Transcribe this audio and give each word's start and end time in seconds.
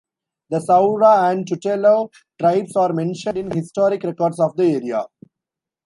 The 0.49 0.57
Saura 0.57 1.31
and 1.31 1.45
Tutelo 1.45 2.11
tribes 2.39 2.75
are 2.75 2.91
mentioned 2.91 3.37
in 3.37 3.51
historic 3.51 4.01
records 4.01 4.39
of 4.39 4.57
the 4.57 4.63
area. 4.63 5.05